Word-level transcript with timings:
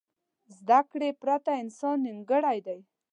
زده 0.57 0.79
کړې 0.91 1.09
پرته 1.21 1.51
انسان 1.63 1.95
نیمګړی 2.05 2.59
دی. 2.67 2.79